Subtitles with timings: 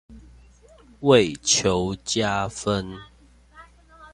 [1.01, 2.97] 為求加分